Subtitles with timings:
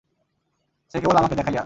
[0.91, 1.59] সে কেবল আমাকে দেখাইয়া।